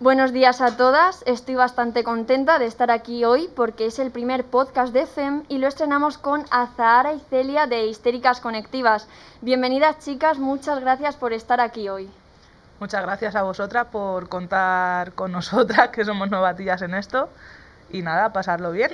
[0.00, 4.44] Buenos días a todas, estoy bastante contenta de estar aquí hoy porque es el primer
[4.44, 9.08] podcast de FEM y lo estrenamos con Azahara y Celia de Histéricas Conectivas.
[9.40, 12.08] Bienvenidas chicas, muchas gracias por estar aquí hoy.
[12.78, 17.28] Muchas gracias a vosotras por contar con nosotras, que somos novatillas en esto.
[17.90, 18.92] Y nada, pasarlo bien.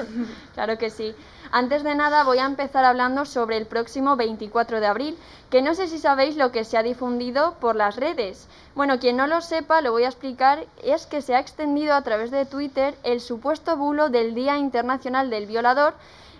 [0.54, 1.14] claro que sí.
[1.52, 5.18] Antes de nada voy a empezar hablando sobre el próximo 24 de abril,
[5.50, 8.48] que no sé si sabéis lo que se ha difundido por las redes.
[8.74, 12.02] Bueno, quien no lo sepa, lo voy a explicar, es que se ha extendido a
[12.02, 15.94] través de Twitter el supuesto bulo del Día Internacional del Violador,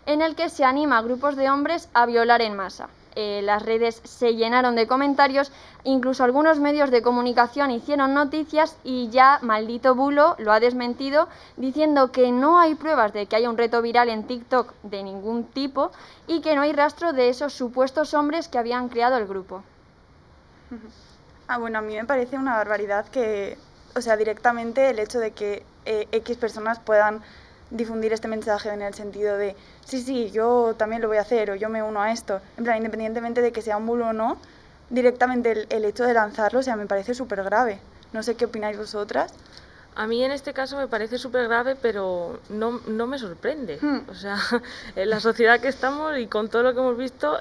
[0.06, 2.88] en el que se anima a grupos de hombres a violar en masa.
[3.18, 5.50] Eh, las redes se llenaron de comentarios,
[5.84, 12.12] incluso algunos medios de comunicación hicieron noticias y ya maldito bulo lo ha desmentido diciendo
[12.12, 15.92] que no hay pruebas de que haya un reto viral en TikTok de ningún tipo
[16.26, 19.62] y que no hay rastro de esos supuestos hombres que habían creado el grupo.
[21.48, 23.56] Ah, bueno, a mí me parece una barbaridad que,
[23.94, 27.22] o sea, directamente el hecho de que eh, X personas puedan
[27.70, 31.50] difundir este mensaje en el sentido de, sí, sí, yo también lo voy a hacer
[31.50, 32.40] o yo me uno a esto.
[32.56, 34.38] En plan, independientemente de que sea un bulo o no,
[34.90, 37.80] directamente el, hecho de lanzarlo, o sea, me parece súper grave.
[38.12, 39.32] No sé qué opináis vosotras.
[39.96, 43.78] A mí en este caso me parece súper grave, pero no, no, me sorprende.
[43.80, 44.00] Hmm.
[44.10, 44.36] O sea,
[44.96, 47.38] en la sociedad que estamos y con todo lo que hemos visto,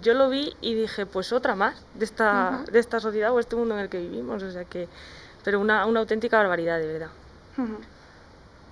[0.00, 3.56] yo lo vi y dije, pues otra más de esta, de esta sociedad o este
[3.56, 4.42] mundo en el que vivimos.
[4.42, 4.88] O sea que,
[5.44, 7.10] pero una, una auténtica barbaridad, de verdad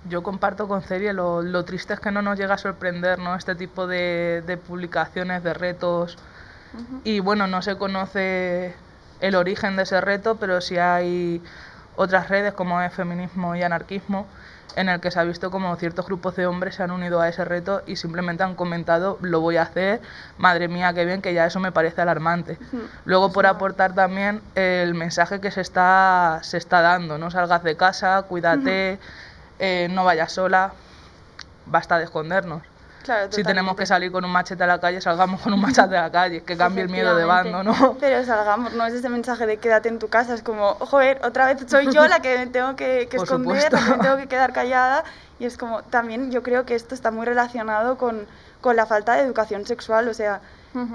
[0.09, 3.35] yo comparto con Celia lo, lo, triste es que no nos llega a sorprender ¿no?
[3.35, 6.17] este tipo de, de publicaciones, de retos.
[7.03, 8.75] Y bueno, no se conoce
[9.19, 11.41] el origen de ese reto, pero sí hay
[11.95, 14.27] otras redes como es feminismo y anarquismo,
[14.75, 17.27] en el que se ha visto como ciertos grupos de hombres se han unido a
[17.27, 19.99] ese reto y simplemente han comentado lo voy a hacer,
[20.37, 22.59] madre mía, qué bien, que ya eso me parece alarmante.
[23.05, 27.75] Luego por aportar también el mensaje que se está, se está dando, no salgas de
[27.75, 28.99] casa, cuídate.
[29.59, 30.71] Eh, no vayas sola,
[31.65, 32.61] basta de escondernos.
[33.29, 36.03] si tenemos que salir con un machete a la calle, salgamos con un machete a
[36.03, 37.97] la calle, que cambie el miedo de bando, ¿no?
[37.99, 41.47] Pero salgamos, no es ese mensaje de quédate en tu casa, es como, joder, otra
[41.47, 44.27] vez soy yo la que me tengo que, que esconder, la que me tengo que
[44.29, 45.03] quedar callada.
[45.39, 48.25] Y es como, también yo creo que esto está muy relacionado con,
[48.59, 50.41] con la falta de educación sexual, o sea,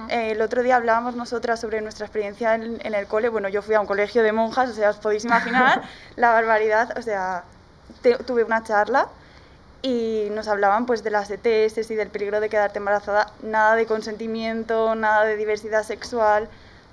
[0.08, 3.28] eh, el otro día hablábamos nosotras sobre nuestra experiencia en, en, el cole.
[3.28, 5.82] Bueno, yo fui a un colegio de monjas, o sea, os podéis imaginar
[6.16, 6.96] la barbaridad.
[6.96, 7.44] O sea,
[8.26, 9.08] tuve una charla
[9.82, 13.86] y nos hablaban pues de las ETS y del peligro de quedarte embarazada, nada de
[13.86, 16.48] consentimiento, nada de diversidad sexual,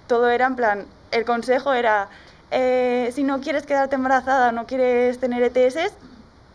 [0.08, 2.10] todo era en plan, el consejo era,
[2.52, 5.94] eh, si no quieres quedarte embarazada, no quieres tener ETS,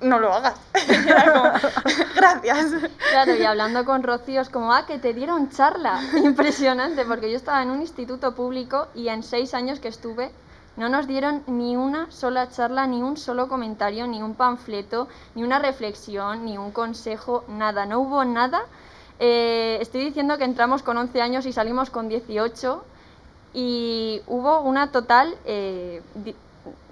[0.00, 0.54] no lo hagas.
[2.16, 2.72] Gracias.
[3.10, 6.00] Claro, y hablando con Rocío es como, ah, que te dieron charla.
[6.16, 10.30] Impresionante, porque yo estaba en un instituto público y en seis años que estuve
[10.76, 15.42] no nos dieron ni una sola charla, ni un solo comentario, ni un panfleto, ni
[15.42, 17.86] una reflexión, ni un consejo, nada.
[17.86, 18.62] No hubo nada.
[19.20, 22.84] Eh, estoy diciendo que entramos con 11 años y salimos con 18
[23.52, 26.02] y hubo una total eh,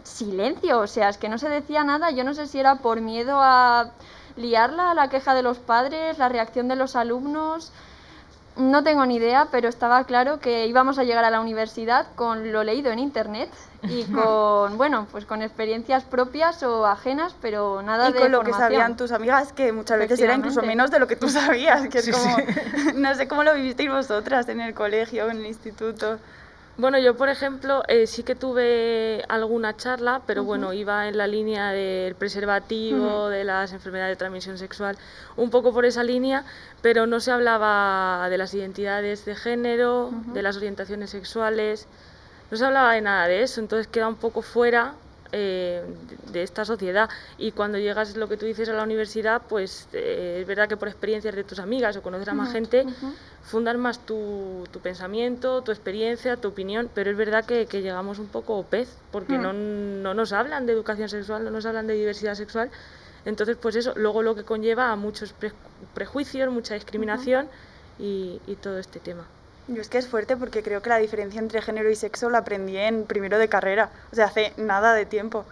[0.05, 3.01] silencio, o sea, es que no se decía nada, yo no sé si era por
[3.01, 3.91] miedo a
[4.37, 7.73] liarla, la queja de los padres, la reacción de los alumnos,
[8.57, 12.53] no tengo ni idea, pero estaba claro que íbamos a llegar a la universidad con
[12.53, 13.51] lo leído en internet
[13.83, 18.43] y con, bueno, pues con experiencias propias o ajenas, pero nada y de con lo
[18.43, 21.89] que sabían tus amigas, que muchas veces era incluso menos de lo que tú sabías,
[21.89, 22.37] que es como,
[22.97, 26.19] no sé cómo lo vivisteis vosotras en el colegio, en el instituto.
[26.83, 31.29] Bueno, yo por ejemplo eh, sí que tuve alguna charla, pero bueno, iba en la
[31.29, 34.99] línea del preservativo, de las enfermedades de transmisión sexual,
[35.37, 36.45] un poco por esa línea,
[36.81, 41.87] pero no se hablaba de las identidades de género, de las orientaciones sexuales,
[42.51, 44.95] no se hablaba de nada de eso, entonces queda un poco fuera
[45.33, 45.83] eh,
[46.31, 47.09] de esta sociedad.
[47.39, 50.77] Y cuando llegas, lo que tú dices, a la universidad, pues eh, es verdad que
[50.77, 52.85] por experiencias de tus amigas o conocer a más gente,
[53.43, 58.19] fundan más tu, tu, pensamiento, tu experiencia, tu opinión, pero es verdad que, que llegamos
[58.19, 61.95] un poco pez, porque no, no nos hablan de educación sexual, no nos hablan de
[61.95, 62.71] diversidad sexual.
[63.25, 65.35] Entonces, pues eso, luego lo que conlleva a muchos
[65.95, 67.49] prejuicios, mucha discriminación
[67.99, 69.27] y, y todo este tema.
[69.69, 72.39] Yo es que es fuerte porque creo que la diferencia entre género y sexo la
[72.39, 75.45] aprendí en primero de carrera, o sea, hace nada de tiempo.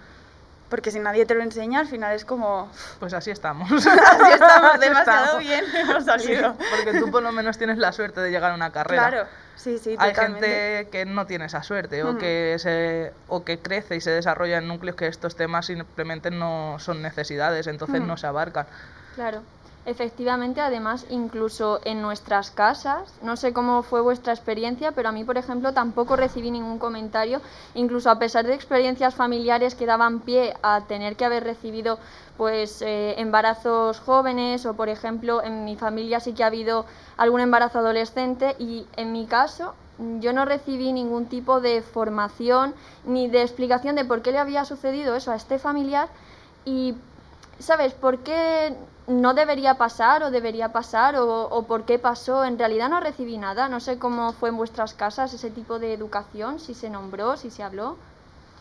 [0.68, 2.70] Porque si nadie te lo enseña, al final es como...
[3.00, 3.70] Pues así estamos.
[3.72, 6.54] así estamos, demasiado bien hemos salido.
[6.76, 9.08] porque tú por lo menos tienes la suerte de llegar a una carrera.
[9.08, 13.58] Claro, sí, sí, Hay gente que no tiene esa suerte o, que se, o que
[13.58, 18.16] crece y se desarrolla en núcleos que estos temas simplemente no son necesidades, entonces no
[18.16, 18.66] se abarcan.
[19.16, 19.42] Claro.
[19.86, 25.24] Efectivamente, además, incluso en nuestras casas, no sé cómo fue vuestra experiencia, pero a mí,
[25.24, 27.40] por ejemplo, tampoco recibí ningún comentario,
[27.74, 31.98] incluso a pesar de experiencias familiares que daban pie a tener que haber recibido
[32.36, 36.84] pues eh, embarazos jóvenes o, por ejemplo, en mi familia sí que ha habido
[37.16, 39.74] algún embarazo adolescente y en mi caso
[40.20, 42.74] yo no recibí ningún tipo de formación
[43.04, 46.08] ni de explicación de por qué le había sucedido eso a este familiar
[46.64, 46.94] y,
[47.60, 47.92] ¿sabes?
[47.92, 48.74] ¿Por qué
[49.06, 52.44] no debería pasar o debería pasar o, por qué pasó?
[52.44, 53.68] En realidad no recibí nada.
[53.68, 57.50] No sé cómo fue en vuestras casas ese tipo de educación, si se nombró, si
[57.50, 57.96] se habló.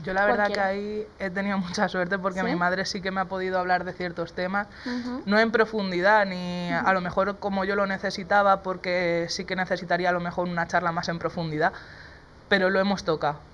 [0.01, 3.21] Yo la verdad que ahí he tenido mucha suerte porque mi madre sí que me
[3.21, 4.67] ha podido hablar de ciertos temas,
[5.25, 10.09] no en profundidad ni a lo mejor como yo lo necesitaba porque sí que necesitaría
[10.09, 11.73] a lo mejor una charla más en profundidad,
[12.47, 13.48] pero lo hemos tocado.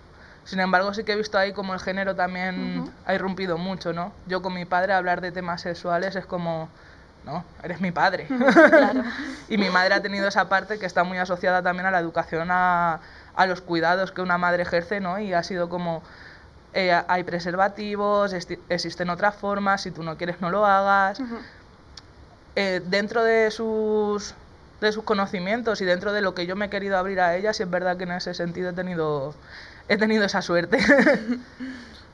[0.46, 4.12] Sin embargo, sí que he visto ahí como el género también ha irrumpido mucho, ¿no?
[4.28, 6.70] Yo con mi padre hablar de temas sexuales es como,
[7.26, 8.28] no, eres mi padre.
[9.50, 12.50] y mi madre ha tenido esa parte que está muy asociada también a la educación,
[12.52, 13.00] a,
[13.36, 15.20] a los cuidados que una madre ejerce, ¿no?
[15.20, 16.04] Y ha sido como,
[16.74, 21.22] eh, hay preservativos, existen otras formas, si tú no quieres no lo hagas.
[22.58, 24.36] Eh, dentro de sus,
[24.82, 27.54] de sus conocimientos y dentro de lo que yo me he querido abrir a ella,
[27.54, 29.36] sí es verdad que en ese sentido he tenido,
[29.88, 30.80] he tenido esa suerte.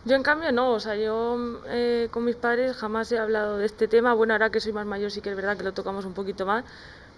[0.04, 3.68] Yo en cambio no, o sea, yo eh, con mis padres jamás he hablado de
[3.68, 4.16] este tema.
[4.16, 6.44] Bueno, ahora que soy más mayor sí que es verdad que lo tocamos un poquito
[6.44, 6.64] más,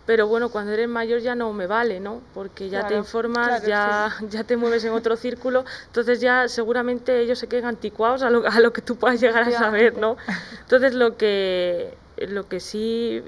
[0.06, 2.22] pero bueno, cuando eres mayor ya no me vale, ¿no?
[2.34, 7.40] Porque ya te informas, ya, ya te mueves en otro círculo, entonces ya seguramente ellos
[7.40, 10.18] se quedan anticuados a lo, a lo que tú puedas llegar a saber, ¿no?
[10.60, 13.24] Entonces lo que, lo que sí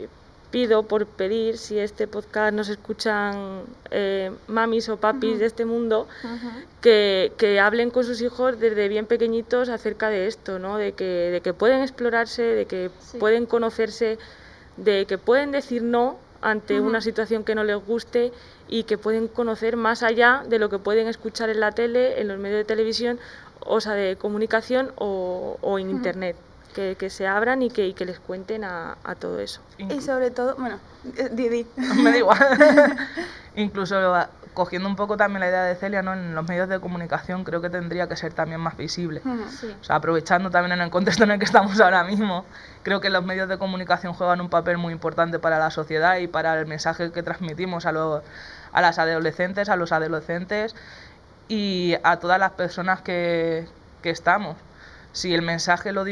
[0.56, 6.08] pido por pedir, si este podcast nos escuchan eh, mamis o papis de este mundo,
[6.80, 10.78] que, que, hablen con sus hijos desde bien pequeñitos acerca de esto, ¿no?
[10.78, 14.18] De que, de que pueden explorarse, de que pueden conocerse,
[14.78, 18.32] de que pueden decir no ante una situación que no les guste
[18.70, 22.30] y que pueden conocer más allá de lo que pueden escuchar en la tele, en
[22.30, 23.20] los medios de televisión,
[23.60, 26.38] o sea, de comunicación o, o en Internet.
[26.76, 29.62] Que, que, se abran y que, y que les cuenten a, a, todo eso.
[29.78, 30.78] Y sobre todo, bueno,
[31.18, 31.66] eh, Didi.
[31.78, 32.38] Me da igual.
[33.56, 33.96] Incluso
[34.56, 36.14] cogiendo un poco también la idea de Celia, ¿no?
[36.14, 39.22] en los medios de comunicación creo que tendría que ser también más visible.
[39.80, 42.46] O sea, aprovechando también en el contexto en el que estamos ahora mismo,
[42.82, 46.28] creo que los medios de comunicación juegan un papel muy importante para la sociedad y
[46.28, 48.24] para el mensaje que transmitimos a, los,
[48.72, 50.74] a las adolescentes, a los adolescentes
[51.48, 53.68] y a todas las personas que,
[54.02, 54.56] que estamos.
[55.12, 56.04] Si el mensaje lo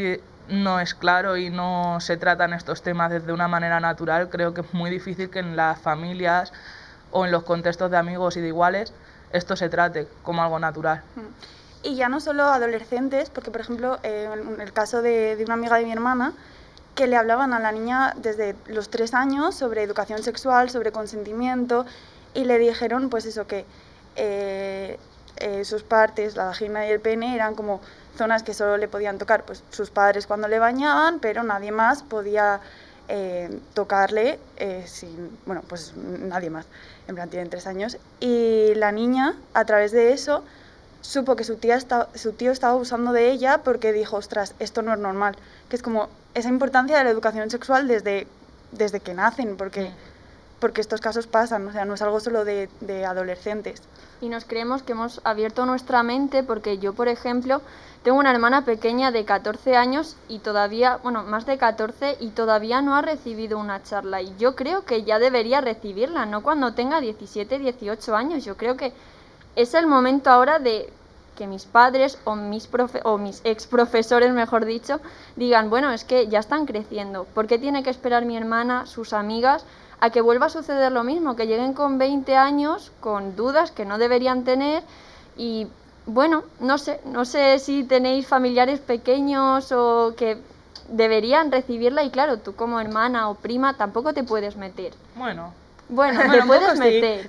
[0.47, 4.61] no es claro y no se tratan estos temas desde una manera natural, creo que
[4.61, 6.51] es muy difícil que en las familias
[7.11, 8.93] o en los contextos de amigos y de iguales
[9.33, 11.01] esto se trate como algo natural.
[11.15, 11.85] Mm.
[11.85, 15.83] Y ya no solo adolescentes, porque por ejemplo, en el caso de, una amiga de
[15.83, 16.31] mi hermana,
[16.95, 21.85] que le hablaban a la niña desde los tres años sobre educación sexual, sobre consentimiento,
[22.33, 23.65] y le dijeron pues eso, que
[24.15, 24.97] eh,
[25.37, 27.81] eh, sus partes, la vagina y el pene, eran como
[28.15, 32.03] zonas que solo le podían tocar pues, sus padres cuando le bañaban, pero nadie más
[32.03, 32.59] podía
[33.07, 36.65] eh, tocarle eh, sin, bueno, pues nadie más,
[37.07, 40.43] en plan tienen tres años, y la niña a través de eso
[41.01, 41.79] supo que su, tía
[42.15, 45.35] su tío estaba abusando de ella porque dijo, ostras, esto no es normal,
[45.69, 48.25] que es como esa importancia de la educación sexual desde,
[48.71, 49.91] desde que nacen, porque,
[50.63, 52.69] porque estos casos pasan, o sea, no es algo solo de,
[53.05, 53.81] adolescentes.
[54.21, 57.61] Y nos creemos que hemos abierto nuestra mente porque yo, por ejemplo,
[58.01, 62.81] tengo una hermana pequeña de 14 años y todavía, bueno, más de 14 y todavía
[62.81, 67.01] no ha recibido una charla y yo creo que ya debería recibirla, no cuando tenga
[67.01, 68.45] 17, 18 años.
[68.45, 68.93] Yo creo que
[69.57, 70.89] es el momento ahora de
[71.35, 75.01] que mis padres o mis, profe o mis ex profesores, mejor dicho,
[75.35, 77.25] digan, bueno, es que ya están creciendo.
[77.25, 79.65] ¿Por qué tiene que esperar mi hermana, sus amigas,
[79.99, 81.35] a que vuelva a suceder lo mismo?
[81.35, 84.83] Que lleguen con 20 años, con dudas que no deberían tener
[85.37, 85.67] y
[86.05, 90.37] bueno, no sé, no sé si tenéis familiares pequeños o que
[90.89, 94.93] deberían recibirla y claro, tú como hermana o prima tampoco te puedes meter.
[95.15, 95.53] Bueno.
[95.89, 97.27] Bueno, te puedes meter,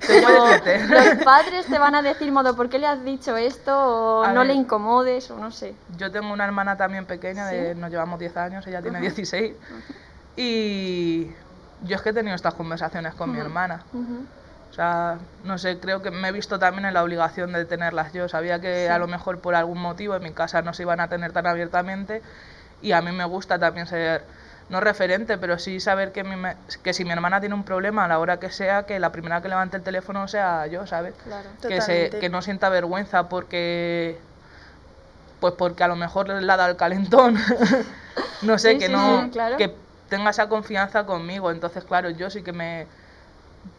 [0.89, 4.21] los padres te van a decir, modo, ¿por qué le has dicho esto?
[4.21, 5.75] O no le incomodes, o no sé.
[5.97, 9.53] Yo tengo una hermana también pequeña, de, nos llevamos 10 años, ella tiene 16,
[10.37, 11.27] y
[11.83, 13.83] yo es que he tenido estas conversaciones con mi hermana.
[14.71, 18.11] O sea, no sé, creo que me he visto también en la obligación de tenerlas
[18.11, 18.27] yo.
[18.27, 21.07] Sabía que a lo mejor por algún motivo en mi casa no se iban a
[21.07, 22.21] tener tan abiertamente
[22.81, 24.23] y a mí me gusta también ser,
[24.69, 26.25] no referente, pero sí saber que,
[26.83, 29.41] que si mi hermana tiene un problema a la hora que sea, que la primera
[29.41, 31.13] que levante el teléfono sea yo, ¿sabes?
[31.23, 34.19] Claro, que, se, que no sienta vergüenza porque
[35.39, 37.37] pues porque a lo mejor le ha dado el calentón.
[38.41, 39.75] no sé, que no que
[40.09, 41.51] tenga esa confianza conmigo.
[41.51, 42.87] Entonces, claro, yo sí que me...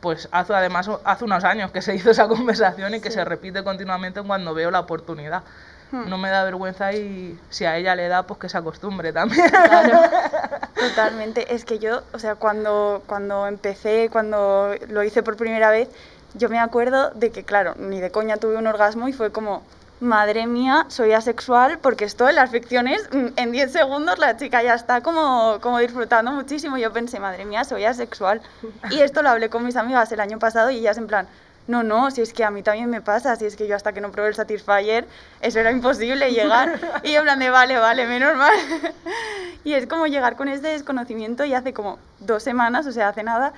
[0.01, 3.63] Pues hace, además hace unos años que se hizo esa conversación y que se repite
[3.63, 5.43] continuamente cuando veo la oportunidad.
[5.93, 6.09] Hmm.
[6.09, 9.49] No me da vergüenza y si a ella le da, pues que se acostumbre también.
[10.75, 11.55] Totalmente.
[11.55, 15.89] Es que yo, o sea, cuando, cuando empecé, cuando lo hice por primera vez,
[16.35, 19.63] yo me acuerdo de que, claro, ni de coña tuve un orgasmo y fue como,
[20.01, 24.63] madre mía, soy asexual, porque esto en las ficciones, mm, en 10 segundos la chica
[24.63, 26.77] ya está como, como disfrutando muchísimo.
[26.77, 28.41] Yo pensé, madre mía, soy asexual.
[28.91, 31.27] Y esto lo hablé con mis amigas el año pasado y ellas en plan,
[31.67, 33.93] no, no, si es que a mí también me pasa, si es que yo hasta
[33.93, 35.07] que no probé el Satisfyer,
[35.41, 36.79] eso era imposible llegar.
[37.03, 38.55] Y yo en plan de, vale, vale, menos mal.
[39.65, 43.23] y es como llegar con este desconocimiento y hace como dos semanas, o sea, hace
[43.23, 43.53] nada,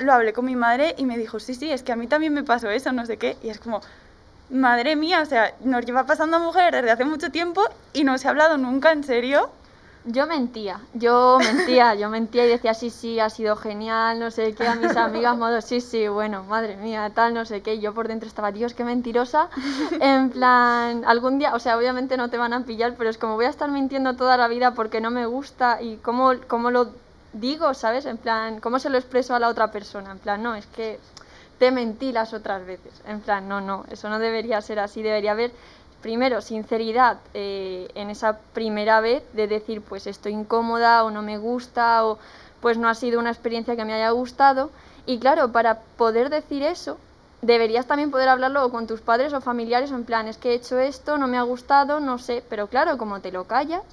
[0.00, 2.34] lo hablé con mi madre y me dijo, sí, sí, es que a mí también
[2.34, 3.36] me pasó eso, no sé qué.
[3.42, 3.80] Y es como,
[4.50, 8.18] madre mía, o sea, nos lleva pasando a mujeres desde hace mucho tiempo y no
[8.18, 9.50] se ha hablado nunca, ¿en serio?
[10.06, 14.54] Yo mentía, yo mentía, yo mentía y decía, sí, sí, ha sido genial, no sé
[14.54, 17.94] qué, a mis amigas, modo, sí, sí, bueno, madre mía, tal, no sé qué, yo
[17.94, 19.48] por dentro estaba, Dios, qué mentirosa,
[20.00, 23.36] en plan, algún día, o sea, obviamente no te van a pillar, pero es como
[23.36, 26.90] voy a estar mintiendo toda la vida porque no me gusta y cómo, cómo lo
[27.32, 28.04] digo, ¿sabes?
[28.04, 31.00] En plan, cómo se lo expreso a la otra persona, en plan, no, es que
[31.64, 32.92] te mentí las otras veces.
[33.06, 35.50] En plan, no, no, eso no debería ser así, debería haber
[36.02, 41.38] primero sinceridad eh, en esa primera vez de decir pues estoy incómoda o no me
[41.38, 42.18] gusta o
[42.60, 44.68] pues no ha sido una experiencia que me haya gustado.
[45.06, 46.98] Y claro, para poder decir eso
[47.40, 50.78] deberías también poder hablarlo con tus padres o familiares en plan es que he hecho
[50.78, 53.84] esto, no me ha gustado, no sé, pero claro, como te lo callas,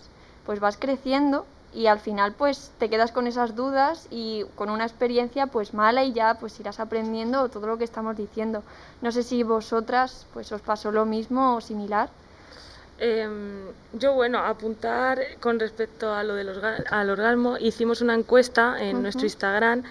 [0.46, 4.86] pues vas creciendo y al final pues te quedas con esas dudas y con una
[4.86, 8.63] experiencia pues mala y ya pues irás aprendiendo todo lo que estamos diciendo.
[9.01, 12.10] No sé si vosotras pues os pasó lo mismo o similar.
[13.04, 16.50] Em, yo, bueno, apuntar con respecto a lo del
[16.92, 19.84] al orgasmo, hicimos una encuesta en nuestro Instagram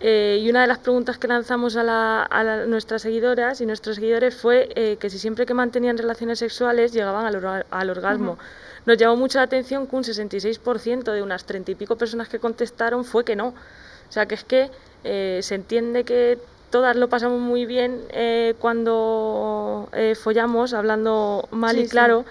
[0.00, 4.68] eh, y una de las preguntas que lanzamos a, nuestras seguidoras y nuestros seguidores fue
[4.74, 8.38] eh, que si siempre que mantenían relaciones sexuales llegaban al, orgasmo.
[8.84, 12.38] Nos llamó mucho la atención que un 66% de unas 30 y pico personas que
[12.38, 13.48] contestaron fue que no.
[13.48, 14.70] O sea, que es que
[15.04, 16.38] eh, se entiende que
[16.70, 22.24] todas lo pasamos muy bien eh, cuando eh, follamos, hablando mal y claro,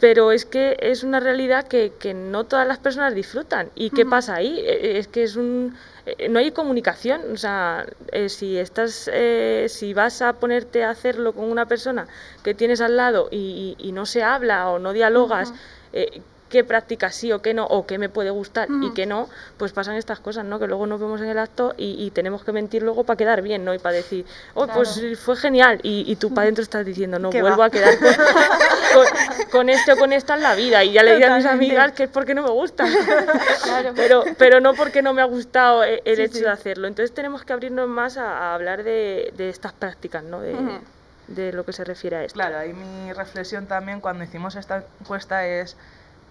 [0.00, 3.70] pero es que es una realidad que, que, no todas las personas disfrutan.
[3.74, 4.60] ¿Y qué pasa ahí?
[4.66, 5.76] Es que es un
[6.28, 7.86] no hay comunicación, o sea,
[8.28, 9.10] si estás,
[9.68, 12.06] si vas a ponerte a hacerlo con una persona
[12.42, 15.52] que tienes al lado y, y, no se habla o no dialogas,
[15.92, 19.28] eh, qué prácticas sí o qué no, o qué me puede gustar y qué no,
[19.56, 20.58] pues pasan estas cosas, ¿no?
[20.58, 23.64] Que luego nos vemos en el acto y, tenemos que mentir luego para quedar bien,
[23.64, 23.72] ¿no?
[23.72, 25.78] Y para decir, oh, pues fue genial.
[25.82, 27.94] Y, tú para adentro estás diciendo, no, vuelvo a quedar
[29.50, 30.84] con, esto o con esta en la vida.
[30.84, 32.84] Y ya le diré a mis amigas que es porque no me gusta.
[33.96, 36.88] pero, pero no porque no me ha gustado eh, el, hecho de hacerlo.
[36.88, 40.40] Entonces tenemos que abrirnos más a, hablar de, estas prácticas, ¿no?
[40.40, 40.54] De,
[41.28, 42.34] de lo que se refiere a esto.
[42.34, 45.76] Claro, ahí mi reflexión también cuando hicimos esta encuesta es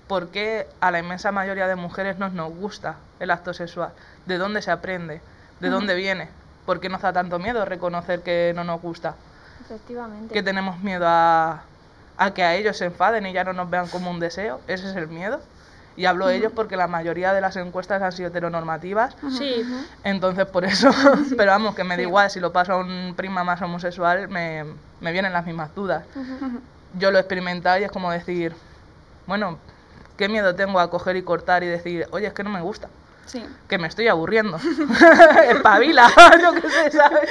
[0.10, 3.92] por qué a la inmensa mayoría de mujeres no nos gusta el acto sexual,
[4.25, 5.22] de dónde se aprende,
[5.60, 6.30] de dónde viene,
[6.66, 9.13] por qué nos da tanto miedo reconocer que no nos gusta.
[9.62, 10.34] Efectivamente.
[10.34, 11.62] Que tenemos miedo a,
[12.18, 14.89] a que a ellos se enfaden y ya no nos vean como un deseo, ese
[14.89, 15.42] es el miedo.
[15.96, 19.16] Y hablo de ellos porque la mayoría de las encuestas han sido heteronormativas.
[19.38, 19.63] Sí.
[20.04, 20.89] Entonces, por eso,
[21.38, 24.66] pero vamos, que me da igual, si lo paso a un prima más homosexual, me,
[25.01, 26.04] me vienen las mismas dudas.
[26.96, 28.56] Yo lo he experimentado y es como decir,
[29.28, 29.60] bueno,
[30.19, 32.89] qué miedo tengo a coger y cortar y decir, oye, es que no me gusta.
[33.25, 33.41] Sí.
[33.69, 34.59] Que me estoy aburriendo.
[35.49, 36.09] Espabila,
[36.41, 37.29] yo qué sé, ¿sabes?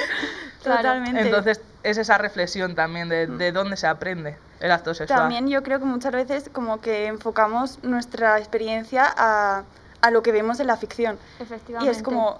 [0.63, 1.21] Totalmente.
[1.21, 5.19] Entonces, es esa reflexión también de, de dónde se aprende el acto sexual.
[5.19, 9.63] También yo creo que muchas veces como que enfocamos nuestra experiencia a,
[10.01, 11.19] a lo que vemos en la ficción.
[11.39, 11.93] Efectivamente.
[11.93, 12.39] Y es como,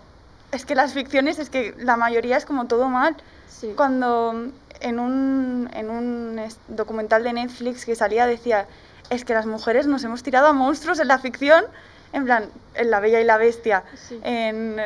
[0.51, 3.15] es que las ficciones, es que la mayoría es como todo mal.
[3.47, 3.73] Sí.
[3.77, 8.65] Cuando en un, en un documental de Netflix que salía decía,
[9.09, 11.65] es que las mujeres nos hemos tirado a monstruos en la ficción,
[12.13, 13.83] en plan, en La Bella y la Bestia,
[14.23, 14.77] en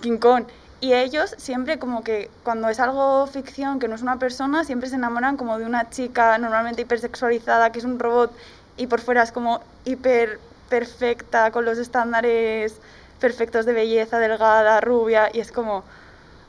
[0.00, 0.44] King Kong.
[0.80, 4.88] Y ellos siempre como que cuando es algo ficción, que no es una persona, siempre
[4.88, 8.32] se enamoran como de una chica normalmente hipersexualizada, que es un robot,
[8.76, 12.76] y por fuera es como hiper perfecta, con los estándares
[13.18, 15.82] perfectos de belleza, delgada, rubia, y es como,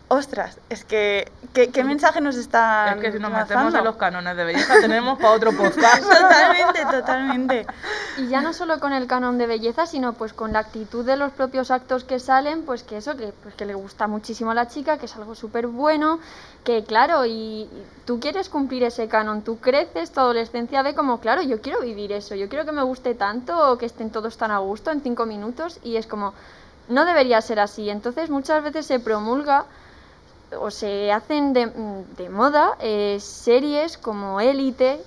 [0.09, 4.35] ostras, es que, ¿qué, mensaje nos está Es que si nos metemos en los cánones
[4.35, 6.03] de belleza tenemos para otro podcast.
[6.03, 7.67] totalmente, totalmente.
[8.17, 11.15] Y ya no solo con el canon de belleza, sino pues con la actitud de
[11.15, 14.55] los propios actos que salen, pues que eso, que, pues que le gusta muchísimo a
[14.55, 16.19] la chica, que es algo súper bueno,
[16.63, 17.69] que claro, y,
[18.05, 22.11] tú quieres cumplir ese canon, tú creces, tu adolescencia ve como, claro, yo quiero vivir
[22.11, 25.01] eso, yo quiero que me guste tanto, o que estén todos tan a gusto en
[25.01, 26.33] cinco minutos, y es como
[26.87, 27.89] no debería ser así.
[27.89, 29.65] Entonces muchas veces se promulga
[30.58, 31.72] o se hacen de,
[32.18, 35.01] de moda eh, series como Élite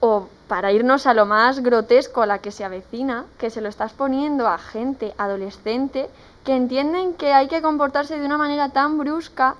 [0.00, 3.68] o para irnos a lo más grotesco a la que se avecina, que se lo
[3.68, 6.10] estás poniendo a gente adolescente
[6.44, 9.56] que entienden que hay que comportarse de una manera tan brusca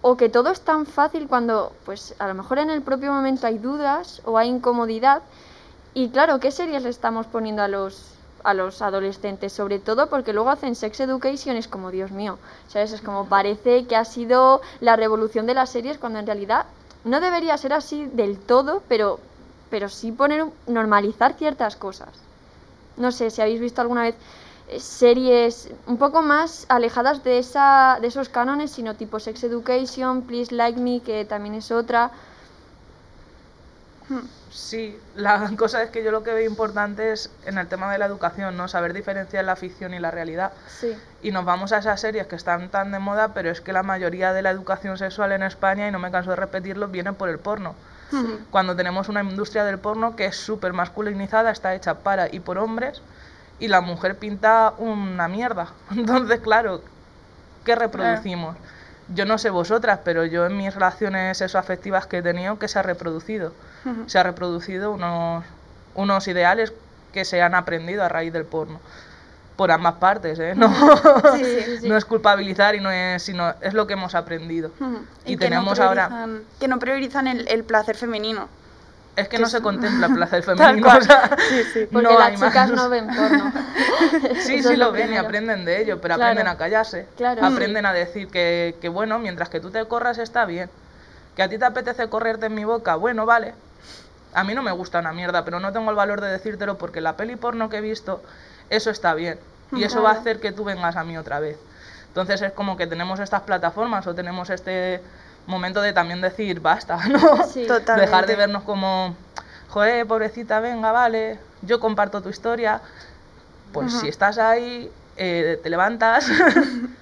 [0.00, 3.46] o que todo es tan fácil cuando pues a lo mejor en el propio momento
[3.46, 5.22] hay dudas o hay incomodidad.
[5.94, 10.32] Y claro, ¿qué series le estamos poniendo a los a los adolescentes, sobre todo porque
[10.32, 12.92] luego hacen sex education es como Dios mío, ¿sabes?
[12.92, 16.66] Es como parece que ha sido la revolución de las series cuando en realidad
[17.04, 19.20] no debería ser así del todo, pero
[19.70, 22.08] pero sí poner normalizar ciertas cosas.
[22.96, 24.14] No sé si habéis visto alguna vez
[24.68, 30.22] eh, series un poco más alejadas de esa de esos cánones, sino tipo Sex Education,
[30.22, 32.10] Please Like Me, que también es otra.
[34.50, 37.98] Sí, la cosa es que yo lo que veo importante es en el tema de
[37.98, 38.68] la educación, ¿no?
[38.68, 40.52] Saber diferenciar la ficción y la realidad.
[40.68, 40.96] Sí.
[41.22, 43.82] Y nos vamos a esas series que están tan de moda, pero es que la
[43.82, 47.28] mayoría de la educación sexual en España, y no me canso de repetirlo, viene por
[47.28, 47.74] el porno.
[48.50, 52.56] Cuando tenemos una industria del porno que es súper masculinizada, está hecha para y por
[52.56, 53.02] hombres,
[53.58, 55.68] y la mujer pinta una mierda.
[55.90, 56.80] Entonces, claro,
[57.64, 58.56] ¿qué reproducimos?
[59.14, 62.78] Yo no sé vosotras, pero yo en mis relaciones sexoafectivas que he tenido, ¿qué se
[62.78, 63.52] ha reproducido?
[64.06, 65.44] Se ha reproducido unos,
[65.94, 66.72] unos ideales
[67.12, 68.80] que se han aprendido a raíz del porno
[69.58, 70.54] por ambas partes, ¿eh?
[70.56, 70.72] No,
[71.82, 74.70] no es culpabilizar y no es, sino es lo que hemos aprendido.
[75.26, 76.28] Y, tenemos ahora
[76.60, 78.48] que no priorizan el, placer femenino.
[79.18, 80.88] Es que, no se contempla placer femenino.
[81.00, 81.88] sí, sí.
[81.92, 83.52] Porque las chicas no ven porno.
[84.40, 87.08] sí, sí lo, ven y aprenden de ello, pero aprenden a callarse.
[87.42, 90.70] Aprenden a decir que, que, bueno, mientras que tú te corras está bien.
[91.34, 93.54] Que a ti te apetece correrte en mi boca, bueno, vale.
[94.34, 97.00] A mí no me gusta una mierda, pero no tengo el valor de decírtelo porque
[97.00, 98.22] la peli porno que he visto
[98.70, 99.38] eso está bien.
[99.72, 101.58] Y eso va a hacer que tú vengas a mí otra vez.
[102.06, 105.00] Entonces es como que tenemos estas plataformas o tenemos este
[105.48, 107.44] momento de también decir basta, ¿no?
[107.46, 107.66] Sí.
[107.96, 109.16] Dejar de vernos como,
[109.70, 112.80] joder, pobrecita, venga, vale, yo comparto tu historia.
[113.72, 116.26] Pues si estás ahí, eh, te levantas,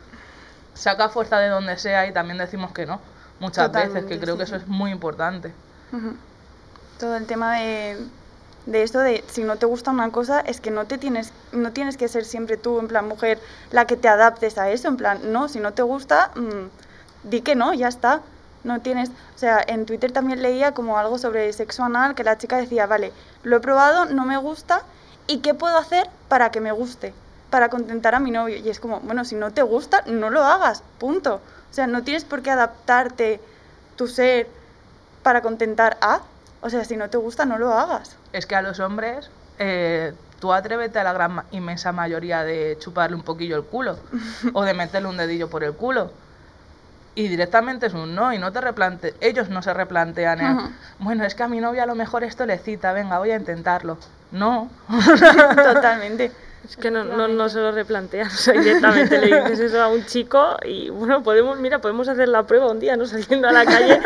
[0.75, 3.01] saca fuerza de donde sea y también decimos que no.
[3.39, 5.53] Muchas veces, que creo que eso es muy importante.
[6.99, 7.99] Todo el tema de
[8.67, 11.73] de esto de si no te gusta una cosa es que no te tienes no
[11.73, 13.39] tienes que ser siempre tú en plan mujer
[13.71, 17.43] la que te adaptes a eso en plan no si no te gusta mm, di
[17.43, 18.23] que no ya está
[18.67, 22.39] no tienes o sea en Twitter también leía como algo sobre sexo anal que la
[22.39, 24.83] chica decía vale lo he probado no me gusta
[25.27, 27.15] y qué puedo hacer para que me guste
[27.51, 30.45] para contentar a mi novio y es como bueno si no te gusta no lo
[30.45, 33.41] hagas punto o sea no tienes por qué adaptarte
[33.97, 34.49] tu ser
[35.23, 36.21] para contentar a
[36.67, 38.17] o sea, si no te gusta, no lo hagas.
[38.33, 43.17] Es que a los hombres, eh, tú atrévete a la gran inmensa mayoría de chuparle
[43.17, 43.99] un poquillo el culo
[44.53, 46.11] o de meterle un dedillo por el culo.
[47.17, 50.57] Y directamente es un no, y no te replante ellos no se replantean el,
[50.99, 53.37] bueno, es que a mi novia a lo mejor esto le cita, venga, voy a
[53.37, 53.99] intentarlo.
[54.31, 54.69] No.
[55.57, 56.31] Totalmente.
[56.69, 59.89] Es que no, no, no se lo replanteas, o sea, directamente le dices eso a
[59.89, 63.07] un chico y bueno, podemos, mira, podemos hacer la prueba un día, ¿no?
[63.07, 64.01] Saliendo a la calle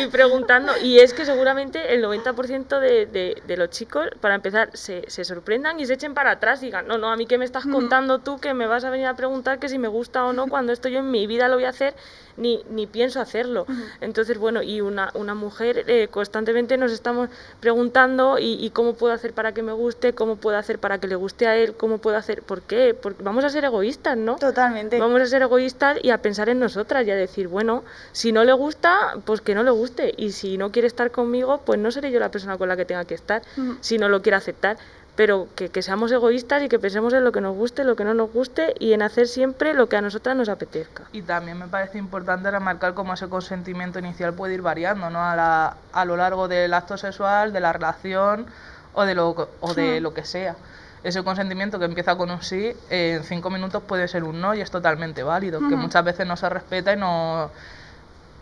[0.00, 0.72] y, preguntando.
[0.82, 5.24] Y es que seguramente el 90% de, de, de, los chicos, para empezar, se, se,
[5.24, 7.64] sorprendan y se echen para atrás y digan, no, no, a mí que me estás
[7.64, 10.48] contando tú que me vas a venir a preguntar que si me gusta o no,
[10.48, 11.94] cuando esto yo en mi vida lo voy a hacer
[12.38, 13.66] ni, ni pienso hacerlo.
[14.00, 17.28] Entonces, bueno, y una, una mujer eh, constantemente nos estamos
[17.60, 21.16] preguntando y, cómo puedo hacer para que me guste, cómo puedo hacer para que le
[21.16, 22.94] guste a él, cómo puedo hacer, ¿por qué?
[22.94, 24.36] Porque vamos a ser egoístas, ¿no?
[24.36, 24.98] Totalmente.
[24.98, 28.44] Vamos a ser egoístas y a pensar en nosotras y a decir, bueno, si no
[28.44, 30.14] le gusta, pues que no le guste.
[30.16, 32.84] Y si no quiere estar conmigo, pues no seré yo la persona con la que
[32.84, 33.42] tenga que estar,
[33.80, 34.76] si no lo quiere aceptar
[35.18, 38.04] pero que, que, seamos egoístas y que pensemos en lo que nos guste, lo que
[38.04, 41.02] no nos guste y en hacer siempre lo que a nosotras nos apetezca.
[41.10, 45.20] Y también me parece importante remarcar cómo ese consentimiento inicial puede ir variando ¿no?
[45.20, 48.46] a, la, a lo largo del acto sexual, de la relación
[48.94, 50.02] o de lo, o de hmm.
[50.04, 50.54] lo que sea.
[51.02, 54.60] Ese consentimiento que empieza con un sí, en cinco minutos puede ser un no y
[54.60, 55.80] es totalmente válido, que hmm.
[55.80, 57.50] muchas veces no se respeta y no,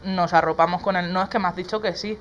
[0.04, 2.18] nos arropamos con el no, es que me has dicho que sí.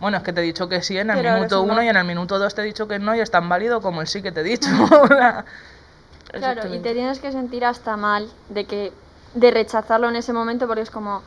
[0.00, 2.04] Bueno, es que te he dicho que sí en el minuto uno y en el
[2.04, 4.32] minuto dos te he dicho que no y es tan válido como el sí que
[4.32, 4.68] te he dicho.
[6.32, 8.92] claro, y te tienes que sentir hasta mal de que
[9.34, 11.22] de rechazarlo en ese momento porque es como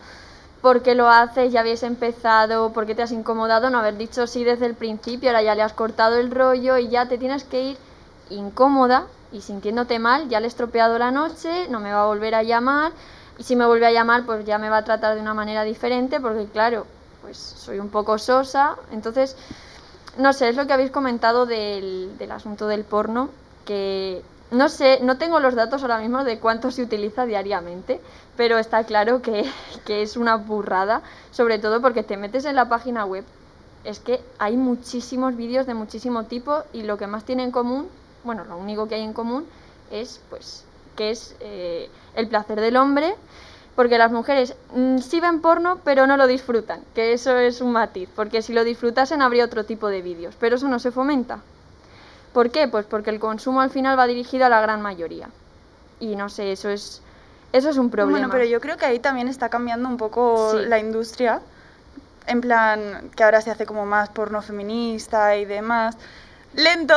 [0.62, 1.52] ¿por qué lo haces?
[1.52, 3.70] Ya habías empezado, ¿por qué te has incomodado?
[3.70, 6.90] No haber dicho sí desde el principio, ahora ya le has cortado el rollo y
[6.90, 7.78] ya te tienes que ir
[8.30, 12.36] incómoda y sintiéndote mal, ya le he estropeado la noche, no me va a volver
[12.36, 12.92] a llamar
[13.38, 15.64] y si me vuelve a llamar pues ya me va a tratar de una manera
[15.64, 16.86] diferente porque claro,
[17.30, 18.76] pues soy un poco sosa.
[18.92, 19.36] Entonces,
[20.18, 23.30] no sé, es lo que habéis comentado del, del asunto del porno,
[23.66, 28.02] que no sé, no tengo los datos ahora mismo de cuánto se utiliza diariamente,
[28.36, 29.46] pero está claro que,
[29.86, 33.24] que es una burrada, sobre todo porque te metes en la página web
[33.84, 37.88] es que hay muchísimos vídeos de muchísimo tipo y lo que más tiene en común,
[38.24, 39.46] bueno, lo único que hay en común
[39.92, 40.66] es pues
[40.98, 43.16] que es eh, el placer del hombre,
[43.80, 47.72] porque las mujeres mm, sí ven porno pero no lo disfrutan, que eso es un
[47.72, 51.40] matiz, porque si lo disfrutasen habría otro tipo de vídeos, pero eso no se fomenta.
[52.34, 52.68] ¿Por qué?
[52.68, 55.30] Pues porque el consumo al final va dirigido a la gran mayoría.
[56.02, 57.02] Y no sé, eso es
[57.54, 58.18] eso es un problema.
[58.18, 61.40] Bueno, pero yo creo que ahí también está cambiando un poco la industria
[62.28, 65.96] en plan que ahora se hace como más porno feminista y demás.
[66.54, 66.96] Lento.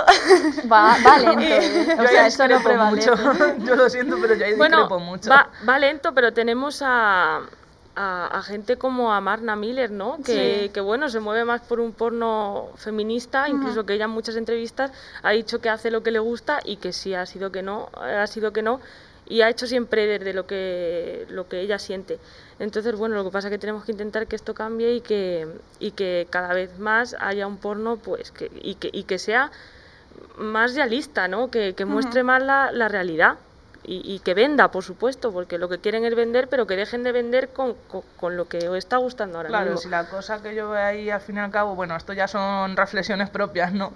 [0.70, 1.40] Va, va lento.
[1.40, 1.96] ¿eh?
[1.98, 3.14] o sea, eso no mucho.
[3.64, 5.30] Yo lo siento, pero yo ahí bueno, mucho.
[5.30, 7.40] Va, va lento, pero tenemos a,
[7.94, 10.18] a, gente como a Marna Miller, ¿no?
[10.24, 14.36] Que, que, bueno, se mueve más por un porno feminista, incluso que ella en muchas
[14.36, 14.90] entrevistas
[15.22, 17.90] ha dicho que hace lo que le gusta y que sí ha sido que no,
[17.94, 18.80] ha sido que no
[19.26, 22.18] y ha hecho siempre desde lo que, lo que ella siente.
[22.58, 25.46] Entonces, bueno, lo que pasa es que tenemos que intentar que esto cambie y que,
[25.78, 29.50] y que cada vez más haya un porno pues que, y, que, y que sea
[30.36, 31.50] más realista, ¿no?
[31.50, 33.36] que, que muestre más la, la realidad.
[33.84, 37.02] Y, y, que venda, por supuesto, porque lo que quieren es vender, pero que dejen
[37.02, 37.74] de vender con,
[38.16, 39.80] con, lo que os está gustando ahora claro, mismo.
[39.80, 42.28] si la cosa que yo veo ahí al fin y al cabo, bueno, esto ya
[42.28, 43.92] son reflexiones propias, ¿no?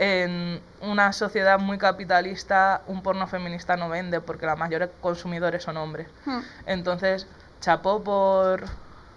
[0.00, 5.76] En una sociedad muy capitalista un porno feminista no vende porque la mayoría consumidores son
[5.76, 6.08] hombres.
[6.24, 6.40] Hmm.
[6.64, 7.26] Entonces,
[7.60, 8.64] chapó por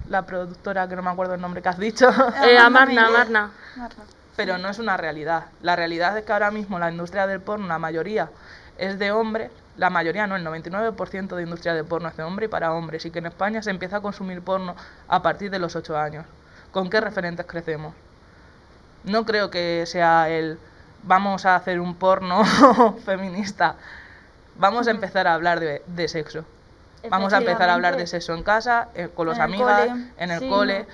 [0.10, 2.10] la productora, que no me acuerdo el nombre que has dicho.
[2.46, 3.52] Eh, Amarna, Amarna.
[4.36, 5.46] Pero no es una realidad.
[5.62, 8.30] La realidad es que ahora mismo la industria del porno, la mayoría
[8.78, 12.48] es de hombres, la mayoría no, el 99% de industria de porno es de hombre
[12.48, 14.76] y para hombres, y que en España se empieza a consumir porno
[15.08, 16.26] a partir de los 8 años.
[16.74, 17.96] ¿Con qué referentes crecemos?
[19.06, 20.60] No creo que sea el
[21.04, 22.44] vamos a hacer un porno
[23.06, 23.76] feminista,
[24.58, 26.46] vamos a empezar a hablar de, sexo.
[27.10, 29.72] Vamos a empezar a hablar de sexo en casa, eh, con los amigos,
[30.18, 30.86] en el cole.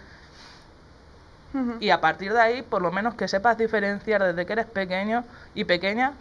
[1.80, 5.24] Y a partir de ahí, por lo menos que sepas diferenciar desde que eres pequeño
[5.56, 6.14] y pequeña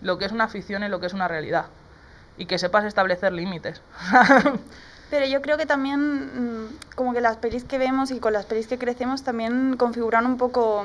[0.00, 1.66] lo que es una ficción y lo que es una realidad.
[2.36, 3.80] Y que sepas establecer límites.
[5.10, 8.44] Pero yo creo que también, mm, como que las pelis que vemos y con las
[8.44, 10.84] pelis que crecemos también configuran un poco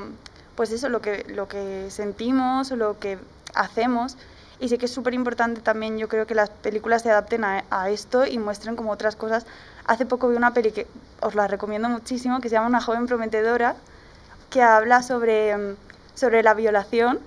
[0.55, 3.17] pues eso, lo que, lo que sentimos, lo que
[3.55, 4.17] hacemos.
[4.59, 7.89] Y sí que es súper importante también, yo creo que las películas se adapten a,
[7.89, 9.47] esto y muestren como otras cosas.
[9.87, 10.85] Hace poco vi una peli que
[11.19, 13.75] os la recomiendo muchísimo, que se llama Una joven prometedora,
[14.51, 15.75] que habla sobre,
[16.13, 17.19] sobre la violación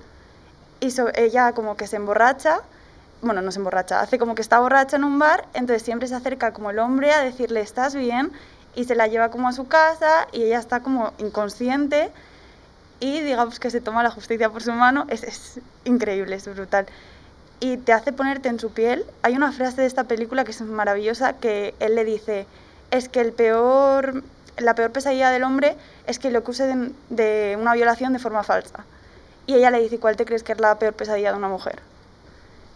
[0.78, 2.60] y ella como que se emborracha,
[3.22, 6.14] bueno, no se emborracha, hace como que está borracha en un bar, entonces siempre se
[6.14, 8.30] acerca como el hombre a decirle, ¿estás bien?
[8.76, 12.12] Y se la lleva como a su casa y ella está como inconsciente
[13.04, 16.86] y digamos que se toma la justicia por su mano, es, es, increíble, es brutal.
[17.60, 19.04] Y te hace ponerte en su piel.
[19.20, 22.46] Hay una frase de esta película que es maravillosa, que él le dice,
[22.90, 24.24] es que el peor,
[24.56, 28.42] la peor pesadilla del hombre es que lo acuse de, de una violación de forma
[28.42, 28.86] falsa.
[29.46, 31.80] Y ella le dice, ¿cuál te crees que es la peor pesadilla de una mujer?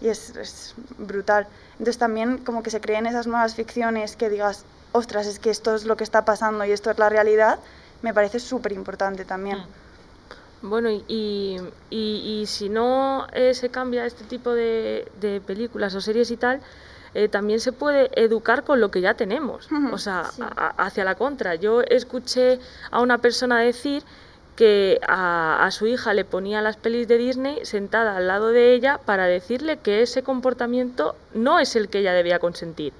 [0.03, 1.47] Y es, es brutal.
[1.73, 5.75] Entonces también como que se creen esas nuevas ficciones que digas, ostras, es que esto
[5.75, 7.59] es lo que está pasando y esto es la realidad,
[8.03, 9.61] me parece súper importante también.
[9.61, 9.88] Mm.
[10.63, 16.01] Bueno, y, y, y, si no eh, se cambia este tipo de, de, películas o
[16.01, 16.61] series y tal,
[17.15, 20.31] eh, también se puede educar con lo que ya tenemos, o sea,
[20.77, 21.55] hacia la contra.
[21.55, 22.59] Yo escuché
[22.91, 24.03] a una persona decir
[24.59, 28.75] que a, a, su hija le ponía las pelis de Disney sentada al lado de
[28.75, 32.93] ella para decirle que ese comportamiento no es el que ella debía consentir.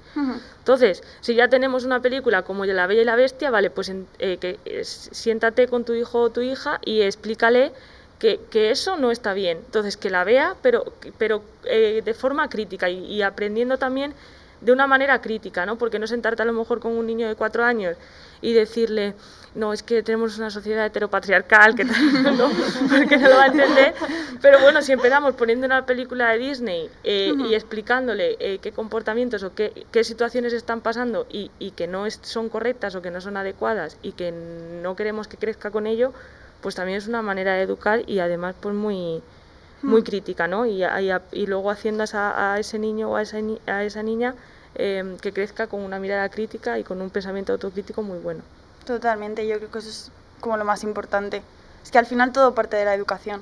[0.59, 4.37] Entonces, si ya tenemos una película como La Bella y la Bestia, vale, pues eh,
[4.37, 7.73] que, siéntate con tu hijo o tu hija y explícale
[8.19, 9.57] que, que, eso no está bien.
[9.57, 14.13] Entonces, que la vea, pero, pero eh, de forma crítica y, y aprendiendo también
[14.61, 15.77] de una manera crítica, ¿no?
[15.77, 17.97] Porque no sentarte a lo mejor con un niño de cuatro años
[18.41, 19.15] y decirle,
[19.55, 22.49] no, es que tenemos una sociedad heteropatriarcal, que tal, ¿no?
[22.89, 23.93] Porque no lo va a entender.
[24.41, 29.43] Pero bueno, si empezamos poniendo una película de Disney eh, y explicándole eh, qué comportamientos
[29.43, 33.11] o qué, qué, situaciones están pasando y, y que no es, son correctas o que
[33.11, 36.13] no son adecuadas y que no queremos que crezca con ello,
[36.61, 39.21] pues también es una manera de educar y además pues muy
[39.81, 40.65] muy crítica, ¿no?
[40.65, 43.37] Y, y, y luego haciendo a, a, ese niño o a esa,
[43.67, 44.35] a esa niña
[44.75, 48.41] eh, que crezca con una mirada crítica y con un pensamiento autocrítico muy bueno.
[48.85, 51.41] Totalmente, yo creo que eso es como lo más importante.
[51.83, 53.41] Es que al final todo parte de la educación.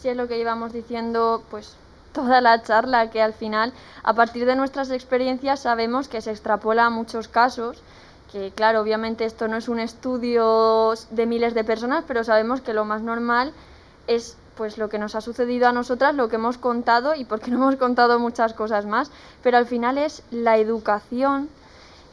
[0.00, 1.76] Sí, es lo que íbamos diciendo, pues
[2.12, 6.86] toda la charla, que al final, a partir de nuestras experiencias, sabemos que se extrapola
[6.86, 7.82] a muchos casos,
[8.30, 12.72] que claro, obviamente esto no es un estudio de miles de personas, pero sabemos que
[12.72, 13.52] lo más normal
[14.06, 17.50] es pues lo que nos ha sucedido a nosotras, lo que hemos contado y porque
[17.50, 19.10] no hemos contado muchas cosas más,
[19.42, 21.48] pero al final es la educación,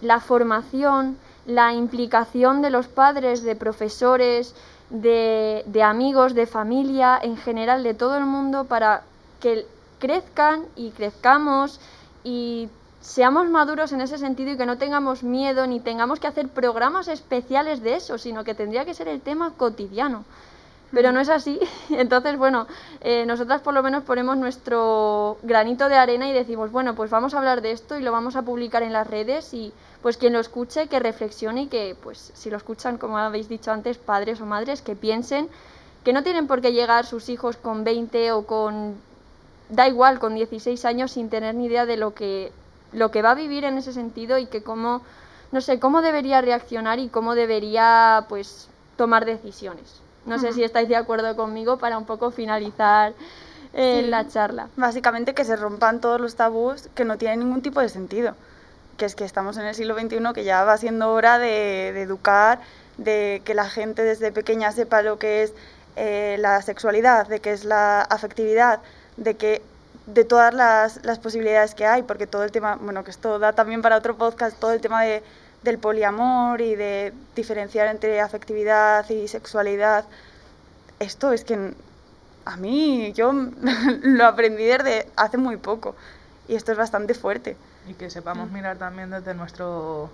[0.02, 4.56] la formación, la implicación de los padres, de profesores,
[4.90, 9.04] de, amigos, de familia, en general de todo el mundo para
[9.40, 9.66] que
[10.00, 11.80] crezcan y crezcamos
[12.24, 16.50] y seamos maduros en ese sentido y que no tengamos miedo ni tengamos que hacer
[16.50, 20.24] programas especiales de eso, sino que tendría que ser el tema cotidiano.
[20.92, 21.60] Pero no es así.
[21.90, 22.68] Entonces, bueno,
[23.02, 27.34] eh, nosotras por lo menos ponemos nuestro granito de arena y decimos, bueno, pues vamos
[27.34, 30.34] a hablar de esto y lo vamos a publicar en las redes y pues quien
[30.34, 34.42] lo escuche, que reflexione y que, pues si lo escuchan, como habéis dicho antes, padres
[34.42, 35.48] o madres, que piensen
[36.04, 38.96] que no tienen por qué llegar sus hijos con 20 o con,
[39.70, 42.52] da igual, con 16 años sin tener ni idea de lo que
[42.92, 45.02] lo que va a vivir en ese sentido y que cómo,
[45.52, 50.02] no sé, cómo debería reaccionar y cómo debería, pues, tomar decisiones.
[50.26, 53.14] No sé si estáis de acuerdo conmigo para un poco finalizar
[53.74, 54.70] eh, la charla.
[54.76, 58.36] Básicamente que se rompan todos los tabús que no tienen ningún tipo de sentido.
[58.98, 62.60] Que es que estamos en el siglo XXI, que ya va siendo hora de, educar,
[62.98, 65.54] de que la gente desde pequeña sepa lo que es
[65.96, 68.82] eh, la sexualidad, de qué es la afectividad,
[69.18, 69.62] de que
[70.06, 73.54] de todas las, las, posibilidades que hay, porque todo el tema, bueno, que esto da
[73.54, 75.24] también para otro podcast, todo el tema de,
[75.64, 80.06] del poliamor y de diferenciar entre afectividad y sexualidad,
[81.00, 81.74] esto es que
[82.46, 83.32] a mí yo
[84.02, 85.96] lo aprendí desde hace muy poco
[86.48, 87.58] y esto es bastante fuerte.
[87.88, 88.54] Y que sepamos mm.
[88.54, 90.10] mirar también desde nuestro, o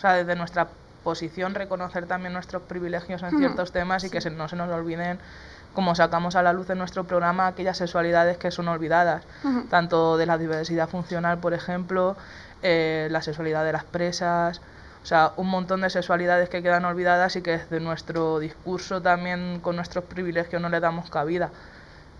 [0.00, 0.68] sea, desde nuestra
[1.02, 5.18] posición, reconocer también nuestros privilegios en ciertos temas y que no se nos olviden
[5.74, 9.24] como sacamos a la luz en nuestro programa aquellas sexualidades que son olvidadas,
[9.70, 12.16] tanto de la diversidad funcional, por ejemplo,
[12.64, 14.60] eh, la sexualidad de las presas,
[15.02, 19.60] o sea, un montón de sexualidades que quedan olvidadas y que desde nuestro discurso también
[19.60, 21.50] con nuestros privilegios no le damos cabida,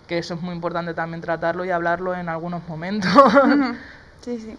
[0.06, 3.10] que eso es muy importante también tratarlo y hablarlo en algunos momentos.
[4.20, 4.56] Sí, sí.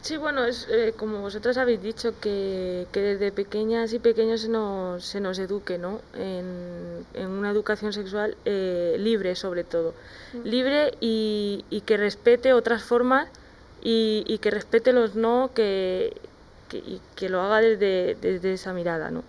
[0.00, 4.48] Sí, bueno, es eh, como vosotros habéis dicho, que, que, desde pequeñas y pequeños se
[4.48, 6.00] nos, se nos eduque, ¿no?
[6.14, 9.94] En, en una educación sexual eh, libre, sobre todo.
[10.44, 13.28] Libre y, y, que respete otras formas
[13.84, 16.20] y, y, que respete los no, que,
[16.68, 19.22] que, y que lo haga desde, desde esa mirada, ¿no?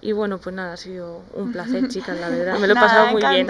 [0.00, 2.58] Y bueno, pues nada, ha sido un placer, chicas, la verdad.
[2.58, 3.48] Me lo he pasado muy bien.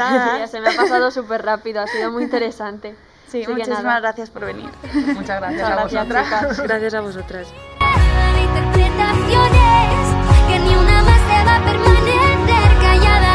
[0.48, 2.96] se me ha pasado súper rápido, ha sido muy interesante.
[3.28, 4.70] Sí, muchísimas gracias por venir.
[5.14, 6.58] Muchas gracias, a vosotras.
[6.62, 7.48] Gracias a vosotras.
[10.48, 13.25] que ni una más se va a permanecer callada.